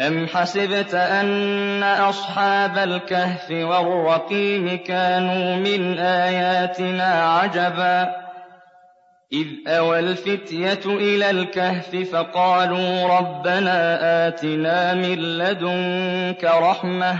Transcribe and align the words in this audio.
أَمْ 0.00 0.26
حَسِبْتَ 0.26 0.94
أَنَّ 0.94 1.82
أَصْحَابَ 1.82 2.78
الْكَهْفِ 2.78 3.50
وَالرَّقِيمِ 3.50 4.76
كَانُوا 4.76 5.56
مِنْ 5.56 5.98
آيَاتِنَا 5.98 7.04
عَجَبًا 7.04 8.08
إِذْ 9.32 9.46
أَوَى 9.68 9.98
الْفِتْيَةُ 9.98 10.80
إِلَى 10.86 11.30
الْكَهْفِ 11.30 11.96
فَقَالُوا 12.12 13.18
رَبَّنَا 13.18 13.78
آتِنَا 14.28 14.94
مِن 14.94 15.18
لَّدُنكَ 15.38 16.44
رَحْمَةً 16.44 17.14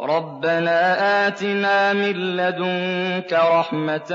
رَبَّنَا 0.00 1.26
آتِنَا 1.26 1.92
مِن 1.92 2.36
لَّدُنكَ 2.36 3.32
رَحْمَةً 3.32 4.10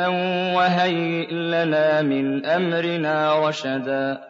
وَهَيِّئْ 0.55 1.33
لَنَا 1.33 2.02
مِنْ 2.02 2.45
أَمْرِنَا 2.45 3.47
رَشَدًا 3.47 4.30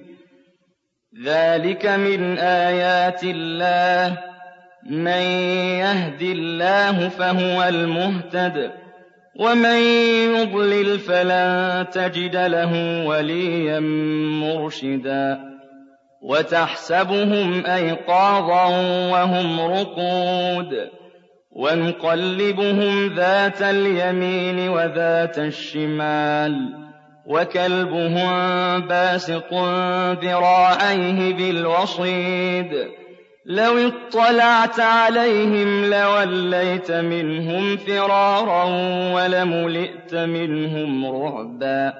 ذلك 1.25 1.85
من 1.85 2.37
آيات 2.37 3.23
الله. 3.23 4.17
من 4.89 5.21
يهد 5.81 6.21
الله 6.21 7.09
فهو 7.09 7.63
المهتد 7.63 8.71
ومن 9.39 9.79
يضلل 10.35 10.99
فلن 10.99 11.85
تجد 11.91 12.35
له 12.35 13.05
وليا 13.05 13.79
مرشدا. 14.41 15.51
وتحسبهم 16.21 17.65
أيقاظا 17.65 18.65
وهم 19.11 19.61
رقود 19.61 20.89
ونقلبهم 21.51 23.15
ذات 23.15 23.61
اليمين 23.61 24.69
وذات 24.69 25.39
الشمال. 25.39 26.90
وكلبهم 27.31 28.29
باسط 28.79 29.53
ذراعيه 30.23 31.33
بالوصيد. 31.33 32.87
لو 33.45 33.77
اطلعت 33.77 34.79
عليهم 34.79 35.85
لوليت 35.85 36.91
منهم 36.91 37.77
فرارا 37.77 38.63
ولملئت 39.13 40.15
منهم 40.15 41.05
رعبا. 41.05 41.93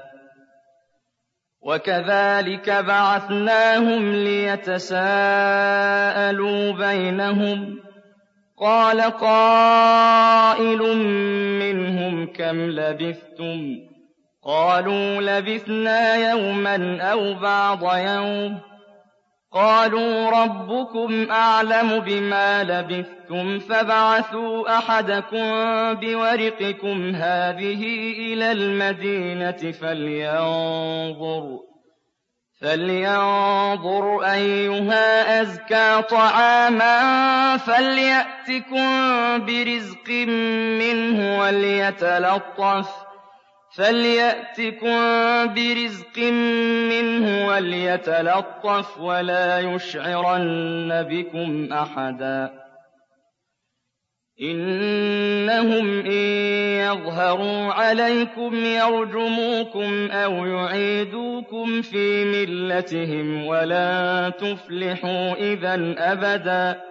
وكذلك 1.61 2.69
بعثناهم 2.69 4.11
ليتساءلوا 4.13 5.11
بينهم. 6.71 7.79
قال 8.59 9.01
قائل 9.01 10.97
منهم 11.59 12.27
كم 12.33 12.61
لبثتم؟ 12.61 13.91
قالوا 14.43 15.21
لبثنا 15.21 16.15
يوما 16.15 17.01
أو 17.01 17.33
بعض 17.33 17.97
يوم. 17.97 18.71
قالوا 19.53 20.29
ربكم 20.29 21.31
أعلم 21.31 21.99
بما 21.99 22.63
لبثتم 22.63 23.59
فابعثوا 23.59 24.77
أحدكم 24.77 25.49
بورقكم 25.93 27.15
هذه 27.15 27.83
إلى 28.19 28.51
المدينة 28.51 29.71
فلينظر 29.71 31.59
فلينظر 32.61 34.21
أيها 34.23 35.41
أزكى 35.41 36.01
طعاما 36.09 37.57
فليأتكم 37.57 38.85
برزق 39.45 40.09
منه 40.79 41.39
وليتلطف 41.39 42.89
فليأتكم 43.75 44.97
برزق 45.53 46.19
منه 46.89 47.47
وليتلطف 47.47 48.99
ولا 48.99 49.59
يشعرن 49.59 51.03
بكم 51.09 51.73
أحدا 51.73 52.61
إنهم 54.41 55.99
إن 55.99 56.11
يظهروا 56.81 57.73
عليكم 57.73 58.55
يرجموكم 58.55 60.11
أو 60.11 60.45
يعيدوكم 60.45 61.81
في 61.81 62.25
ملتهم 62.25 63.45
ولن 63.45 64.31
تفلحوا 64.39 65.33
إذا 65.33 65.95
أبدا 65.97 66.90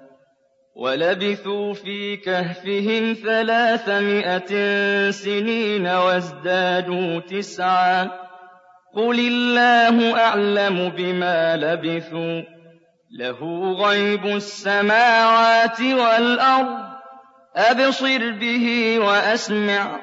ولبثوا 0.81 1.73
في 1.73 2.17
كهفهم 2.17 3.13
ثلاثمائة 3.13 4.51
سنين 5.11 5.87
وازدادوا 5.87 7.19
تسعا. 7.19 8.03
قل 8.95 9.19
الله 9.19 10.19
أعلم 10.19 10.89
بما 10.89 11.57
لبثوا. 11.57 12.41
له 13.19 13.71
غيب 13.73 14.25
السماوات 14.25 15.81
والأرض. 15.81 16.77
أبصر 17.55 18.31
به 18.31 18.99
وأسمع. 18.99 19.99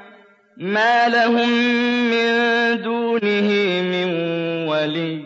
ما 0.56 1.08
لهم 1.08 1.48
من 2.10 2.32
دونه 2.82 3.50
من 3.82 4.14
ولي. 4.68 5.22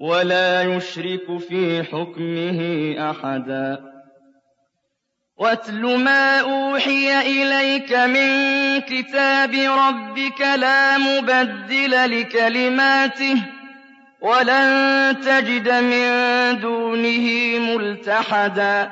ولا 0.00 0.62
يشرك 0.62 1.38
في 1.48 1.82
حكمه 1.82 2.94
أحدا. 3.10 3.91
واتل 5.36 5.96
ما 5.96 6.40
أوحي 6.40 7.20
إليك 7.20 7.92
من 7.92 8.30
كتاب 8.80 9.54
ربك 9.54 10.40
لا 10.40 10.98
مبدل 10.98 12.20
لكلماته 12.20 13.42
ولن 14.20 15.16
تجد 15.20 15.68
من 15.68 16.10
دونه 16.60 17.58
ملتحدا 17.58 18.90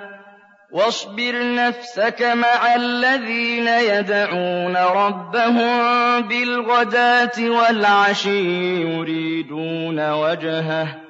واصبر 0.73 1.55
نفسك 1.55 2.23
مع 2.23 2.75
الذين 2.75 3.67
يدعون 3.67 4.77
ربهم 4.77 5.69
بالغداة 6.21 7.39
والعشي 7.39 8.81
يريدون 8.81 10.11
وجهه 10.11 11.10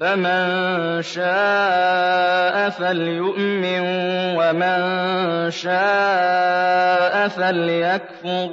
فمن 0.00 1.02
شاء 1.02 2.70
فليؤمن 2.70 3.80
ومن 4.36 4.80
شاء 5.50 7.28
فليكفر 7.28 8.50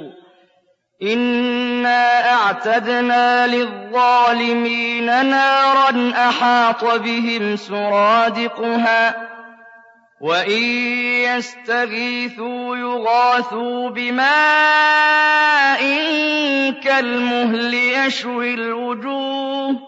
إنا 1.02 2.32
أعتدنا 2.32 3.46
للظالمين 3.46 5.06
نارا 5.06 6.12
أحاط 6.28 6.84
بهم 6.84 7.56
سرادقها 7.56 9.28
وإن 10.20 10.62
يستغيثوا 11.24 12.76
يغاثوا 12.76 13.90
بماء 13.90 14.28
كالمهل 16.82 17.74
يشوي 17.74 18.54
الوجوه 18.54 19.87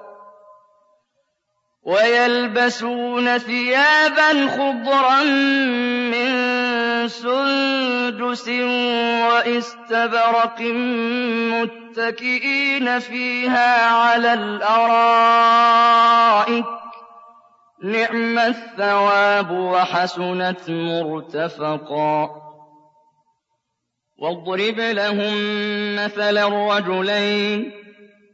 ويلبسون 1.83 3.37
ثيابا 3.37 4.47
خضرا 4.47 5.23
من 6.13 6.31
سندس 7.07 8.49
واستبرق 9.29 10.61
متكئين 11.51 12.99
فيها 12.99 13.91
على 13.91 14.33
الأرائك. 14.33 15.45
نعم 17.83 18.39
الثواب 18.39 19.51
وحسنت 19.51 20.69
مرتفقا. 20.69 22.29
واضرب 24.17 24.79
لهم 24.79 25.35
مثل 25.95 26.37
الرجلين 26.37 27.80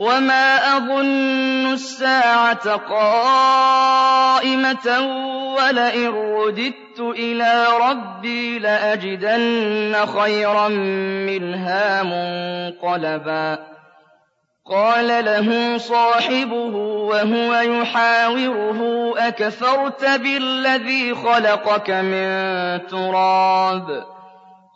وما 0.00 0.76
أظن 0.76 1.72
الساعة 1.72 2.76
قائمة 2.76 4.20
ولئن 5.56 6.08
رددت 6.08 7.00
إلى 7.00 7.66
ربي 7.80 8.58
لأجدن 8.58 9.96
خيرا 10.06 10.68
منها 11.28 12.02
منقلبا 12.02 13.58
قال 14.70 15.24
له 15.24 15.78
صاحبه 15.78 16.76
وهو 17.10 17.54
يحاوره 17.54 19.12
أكفرت 19.18 20.04
بالذي 20.04 21.14
خلقك 21.14 21.90
من 21.90 22.28
تراب 22.86 24.04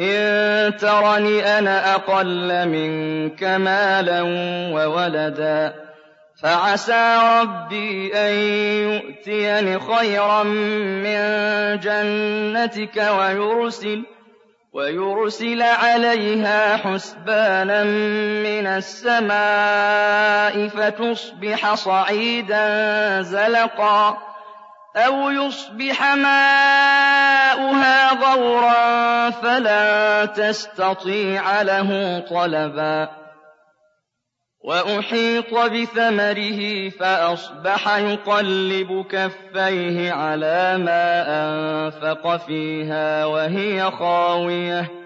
إن 0.00 0.76
ترني 0.76 1.58
أنا 1.58 1.94
أقل 1.94 2.68
منك 2.68 3.44
مالا 3.44 4.22
وولدا 4.72 5.74
فعسى 6.42 7.16
ربي 7.40 8.12
أن 8.14 8.32
يؤتيني 8.92 9.78
خيرا 9.78 10.42
من 10.42 11.20
جنتك 11.78 12.96
ويرسل 13.18 14.02
ويرسل 14.72 15.62
عليها 15.62 16.76
حسبانا 16.76 17.84
من 18.44 18.66
السماء 18.66 20.68
فتصبح 20.68 21.74
صعيدا 21.74 23.22
زلقا 23.22 24.18
أَوْ 24.96 25.30
يُصْبِحَ 25.30 26.14
مَاؤُهَا 26.14 28.10
غَوْرًا 28.12 29.30
فَلَن 29.30 30.32
تَسْتَطِيعَ 30.32 31.62
لَهُ 31.62 32.18
طَلَبًا 32.30 33.08
وَأُحِيطَ 34.64 35.54
بِثَمَرِهِ 35.54 36.90
فَأَصْبَحَ 37.00 37.96
يُقَلِّبُ 37.96 39.06
كَفَّيْهِ 39.10 40.12
عَلَىٰ 40.12 40.78
مَا 40.78 41.24
أَنفَقَ 41.28 42.36
فِيهَا 42.36 43.24
وَهِيَ 43.24 43.90
خَاوِيَةٌ 43.90 45.05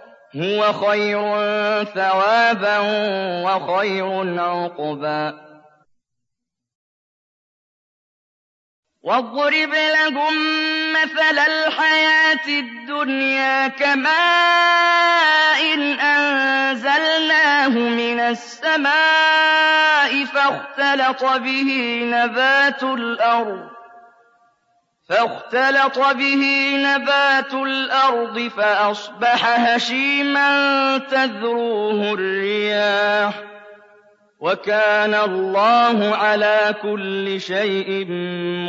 هُوَ 0.35 0.73
خَيْرٌ 0.73 1.21
ثَوَابًا 1.83 2.79
وَخَيْرٌ 3.43 4.39
عُقْبًا. 4.39 5.51
واضرب 9.03 9.73
لهم 9.73 10.33
مثل 10.93 11.39
الحياة 11.39 12.47
الدنيا 12.47 13.67
كماء 13.67 15.61
أنزلناه 16.01 17.69
من 17.69 18.19
السماء 18.19 20.25
فاختلط 20.25 21.23
به 21.23 22.01
نبات 22.03 22.83
الأرض. 22.83 23.80
فاختلط 25.11 25.99
به 25.99 26.73
نبات 26.77 27.53
الأرض 27.53 28.39
فأصبح 28.39 29.59
هشيما 29.59 30.97
تذروه 30.97 32.13
الرياح. 32.13 33.33
وكان 34.39 35.13
الله 35.13 36.15
على 36.15 36.75
كل 36.81 37.41
شيء 37.41 38.05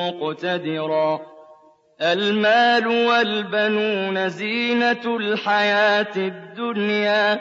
مقتدرا. 0.01 1.21
المال 2.03 2.87
والبنون 2.87 4.29
زينة 4.29 5.17
الحياة 5.17 6.17
الدنيا. 6.17 7.41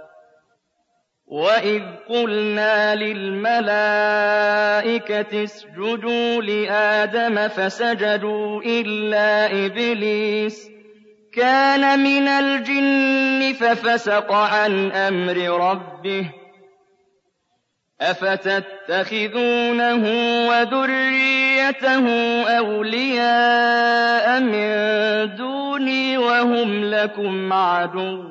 وَإِذْ 1.31 1.81
قُلْنَا 2.09 2.95
لِلْمَلَائِكَةِ 2.95 3.73
اسْجُدُوا 5.43 6.41
لِآدَمَ 6.41 7.47
فَسَجَدُوا 7.47 8.61
إِلَّا 8.61 9.65
إِبْلِيسَ 9.65 10.69
كَانَ 11.33 11.99
مِنَ 11.99 12.27
الْجِنِّ 12.27 13.53
فَفَسَقَ 13.53 14.31
عَنْ 14.31 14.91
أَمْرِ 14.91 15.37
رَبِّهِ 15.71 16.21
ۗ 16.21 16.25
أَفَتَتَّخِذُونَهُ 18.01 20.03
وَذُرِّيَّتَهُ 20.49 22.05
أَوْلِيَاءَ 22.57 24.39
مِن 24.39 24.71
دُونِي 25.35 26.17
وَهُمْ 26.17 26.85
لَكُمْ 26.85 27.53
عَدُوٌّ 27.53 28.30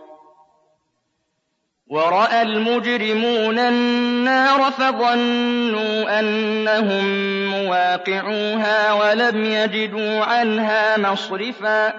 وَرَأَى 1.91 2.41
الْمُجْرِمُونَ 2.41 3.59
النَّارَ 3.59 4.71
فَظَنُّوا 4.71 6.19
أَنَّهُم 6.19 7.05
مُّوَاقِعُوهَا 7.51 8.93
وَلَمْ 8.93 9.45
يَجِدُوا 9.45 10.25
عَنْهَا 10.25 10.97
مَصْرِفًا. 10.97 11.93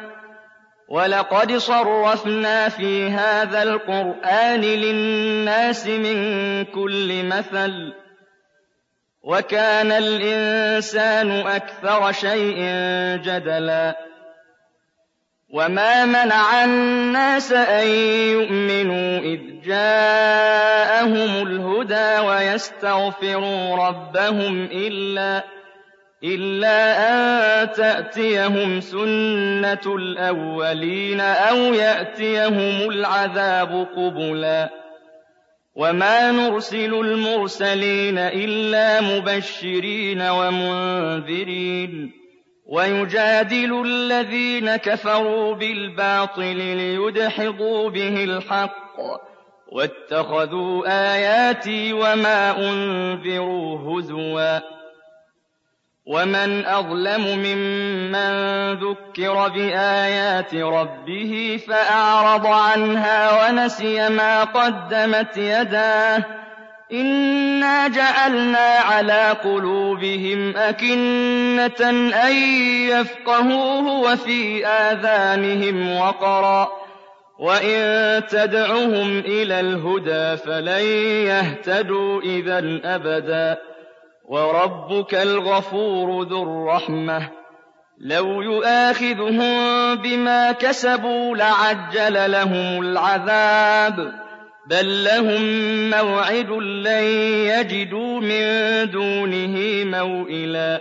وَلَقَدْ 0.88 1.52
صَرَّفْنَا 1.56 2.68
فِي 2.68 3.08
هَٰذَا 3.08 3.62
الْقُرْآنِ 3.62 4.61
لِلنَّاسِ 4.61 5.87
مِن 5.87 6.64
كُلِّ 6.64 7.25
مَثَلٍ 7.26 7.92
ۚ. 7.92 7.94
وَكَانَ 9.22 9.92
الْإِنسَانُ 9.92 11.30
أَكْثَرَ 11.46 12.12
شَيْءٍ 12.12 12.56
جَدَلًا. 13.25 13.96
وَمَا 15.54 16.04
مَنَعَ 16.04 16.64
النَّاسَ 16.64 17.52
أَن 17.52 17.88
يُؤْمِنُوا 18.32 19.18
إِذْ 19.18 19.51
جَاءَهُمُ 19.66 21.46
الْهُدَىٰ 21.46 22.18
وَيَسْتَغْفِرُوا 22.27 23.77
رَبَّهُمْ 23.88 24.68
إِلَّا 26.25 26.83
أَن 27.11 27.72
تَأْتِيَهُمْ 27.72 28.81
سُنَّةُ 28.81 29.81
الْأَوَّلِينَ 29.87 31.20
أَوْ 31.20 31.57
يَأْتِيَهُمُ 31.57 32.90
الْعَذَابُ 32.90 33.87
قُبُلًا. 33.96 34.68
وَمَا 35.75 36.31
نُرْسِلُ 36.31 36.94
الْمُرْسَلِينَ 36.94 38.18
إِلَّا 38.18 39.01
مُبَشِّرِينَ 39.01 40.22
وَمُنذِرِينَ. 40.22 42.12
وَيُجَادِلُ 42.66 43.83
الَّذِينَ 43.87 44.77
كَفَرُوا 44.77 45.55
بِالْبَاطِلِ 45.55 46.57
لِيُدْحِضُوا 46.57 47.90
بِهِ 47.90 48.25
الْحَقَّ 48.25 48.96
ۖ. 49.01 49.32
وَاتَّخَذُوا 49.74 50.85
آيَاتِي 51.14 51.92
وَمَا 51.92 52.58
أُنذِرُوا 52.58 53.78
هُزُوًا 53.78 54.58
ۚ 54.58 54.62
وَمَنْ 56.06 56.64
أَظْلَمُ 56.66 57.38
مِمَّن 57.38 58.32
ذُكِّرَ 58.72 59.48
بِآيَاتِ 59.48 60.54
رَبِّهِ 60.54 61.61
فَأَعْرَضَ 61.68 62.46
عَنْهَا 62.46 63.20
وَنَسِيَ 63.48 64.08
مَا 64.08 64.44
قَدَّمَتْ 64.44 65.37
يَدَاهُ 65.37 66.24
إِنَّا 66.92 67.88
جَعَلْنَا 67.88 68.68
عَلَىٰ 68.78 69.37
قُلُوبِهِمْ 69.44 70.56
أَكِنَّةً 70.56 71.90
أَن 72.28 72.35
يَفْقَهُوهُ 72.88 74.00
وَفِي 74.00 74.66
آذَانِهِمْ 74.66 75.96
وَقْرًا 75.96 76.64
ۚ 76.64 76.82
وَإِن 77.42 78.22
تَدْعُهُمْ 78.26 79.18
إِلَى 79.18 79.61
الْهُدَىٰ 79.61 80.37
فَلَن 80.37 80.85
يَهْتَدُوا 81.26 82.20
إِذًا 82.22 82.81
أَبَدًا 82.85 83.55
ۚ 83.55 83.59
وَرَبُّكَ 84.28 85.14
الْغَفُورُ 85.14 86.22
ذُو 86.28 86.42
الرَّحْمَةِ 86.42 87.18
ۚ 87.20 87.31
لَوْ 88.00 88.42
يُؤَاخِذُهُم 88.42 89.55
بِمَا 89.94 90.52
كَسَبُوا 90.52 91.37
لَعَجَّلَ 91.37 92.31
لَهُمُ 92.33 92.83
الْعَذَابَ 92.83 94.12
بَل 94.70 95.05
لَّهُم 95.05 95.42
مَّوْعِدٌ 95.90 96.50
لَّن 96.61 97.05
يَجِدُوا 97.50 98.20
مِن 98.20 98.44
دُونِهِ 98.90 99.85
مَوْئِلًا 99.85 100.81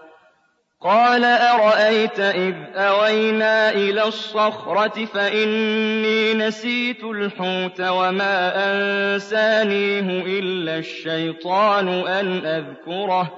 قَالَ 0.83 1.25
أَرَأَيْتَ 1.25 2.19
إِذْ 2.19 2.55
أَوَيْنَا 2.75 3.69
إِلَى 3.69 4.03
الصَّخْرَةِ 4.03 5.05
فَإِنِّي 5.05 6.33
نَسِيتُ 6.33 7.03
الْحُوتَ 7.03 7.81
وَمَا 7.81 8.51
أَنسَانِيهُ 8.71 10.23
إِلَّا 10.39 10.77
الشَّيْطَانُ 10.77 11.87
أَنْ 12.07 12.45
أَذْكُرَهُ 12.45 13.23
ۚ 13.23 13.29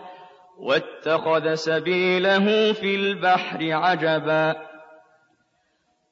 وَاتَّخَذَ 0.59 1.53
سَبِيلَهُ 1.55 2.73
فِي 2.73 2.95
الْبَحْرِ 2.95 3.57
عَجَبًا 3.61 4.55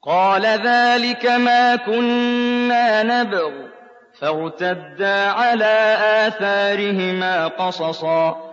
قَالَ 0.02 0.42
ذَٰلِكَ 0.42 1.26
مَا 1.26 1.76
كُنَّا 1.76 3.02
نَبْغِ 3.02 3.52
فَارْتَدَّا 4.20 5.26
عَلَىٰ 5.30 5.96
آثَارِهِمَا 6.26 7.46
قَصَصًا 7.48 8.51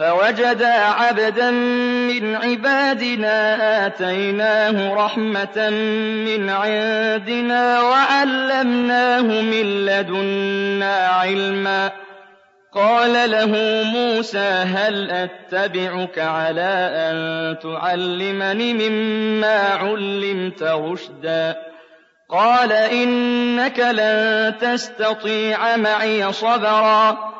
فوجدا 0.00 0.72
عبدا 0.72 1.50
من 1.50 2.36
عبادنا 2.36 3.86
آتيناه 3.86 4.94
رحمة 4.94 5.70
من 6.26 6.50
عندنا 6.50 7.82
وعلمناه 7.82 9.22
من 9.22 9.86
لدنا 9.86 11.06
علما. 11.06 11.90
قال 12.74 13.30
له 13.30 13.82
موسى 13.84 14.48
هل 14.74 15.10
أتبعك 15.10 16.18
على 16.18 16.90
أن 16.94 17.58
تعلمني 17.58 18.72
مما 18.72 19.58
علمت 19.58 20.62
رشدا؟ 20.62 21.56
قال 22.28 22.72
إنك 22.72 23.78
لن 23.78 24.54
تستطيع 24.60 25.76
معي 25.76 26.32
صبرا. 26.32 27.39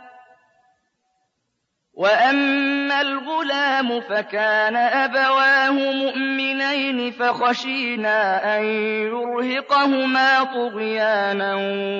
وأما 1.93 3.01
الغلام 3.01 4.01
فكان 4.01 4.75
أبواه 4.75 5.71
مؤمنين 5.91 7.11
فخشينا 7.11 8.57
أن 8.57 8.63
يرهقهما 9.05 10.43
طغيانا 10.43 11.55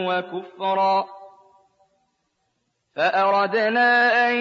وكفرا 0.08 1.06
فأردنا 2.96 4.30
أن 4.30 4.36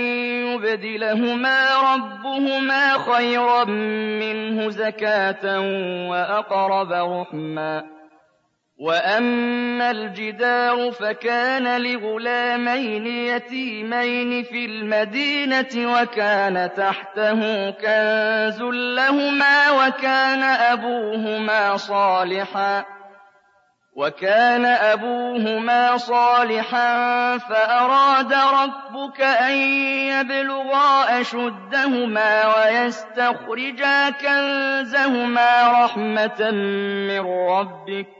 يبدلهما 0.46 1.76
ربهما 1.94 2.98
خيرا 2.98 3.64
منه 4.20 4.70
زكاة 4.70 5.60
وأقرب 6.10 6.92
رحما 6.92 7.99
وأما 8.80 9.90
الجدار 9.90 10.90
فكان 10.90 11.82
لغلامين 11.82 13.06
يتيمين 13.06 14.42
في 14.42 14.64
المدينة 14.64 15.68
وكان 15.76 16.70
تحته 16.76 17.70
كنز 17.70 18.62
لهما 18.72 19.70
وكان 19.70 20.42
أبوهما 20.42 21.76
صالحا 21.76 22.84
وكان 23.96 24.64
أبوهما 24.64 25.96
صالحا 25.96 27.38
فأراد 27.38 28.32
ربك 28.32 29.20
أن 29.20 29.56
يبلغا 30.08 31.20
أشدهما 31.20 32.56
ويستخرجا 32.56 34.10
كنزهما 34.10 35.84
رحمة 35.84 36.50
من 37.08 37.20
ربك 37.50 38.19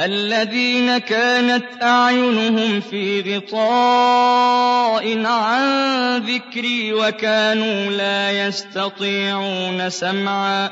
الذين 0.00 0.98
كانت 0.98 1.64
أعينهم 1.82 2.80
في 2.80 3.36
غطاء 3.36 5.26
عن 5.26 6.16
ذكري 6.18 6.92
وكانوا 6.92 7.90
لا 7.90 8.46
يستطيعون 8.46 9.90
سمعا. 9.90 10.70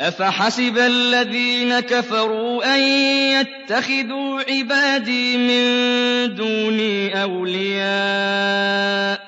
أفحسب 0.00 0.78
الذين 0.78 1.80
كفروا 1.80 2.74
أن 2.74 2.80
يتخذوا 3.40 4.40
عبادي 4.50 5.36
من 5.36 5.64
دوني 6.34 7.22
أولياء. 7.22 9.20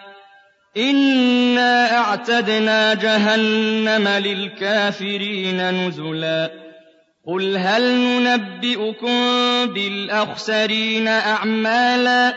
إنا 0.76 1.98
أعتدنا 1.98 2.94
جهنم 2.94 4.08
للكافرين 4.08 5.70
نزلاً. 5.70 6.61
قُلْ 7.26 7.56
هَلْ 7.56 7.82
نُنَبِّئُكُم 7.94 9.16
بِالْأَخْسَرِينَ 9.74 11.08
أَعْمَالًا 11.08 12.34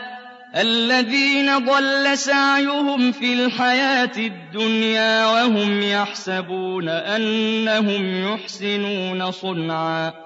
الَّذِينَ 0.56 1.58
ضَلَّ 1.58 2.18
سَعْيُهُمْ 2.18 3.12
فِي 3.12 3.32
الْحَيَاةِ 3.34 4.12
الدُّنْيَا 4.16 5.26
وَهُمْ 5.26 5.82
يَحْسَبُونَ 5.82 6.88
أَنَّهُمْ 6.88 8.32
يُحْسِنُونَ 8.32 9.30
صُنْعًا 9.30 10.25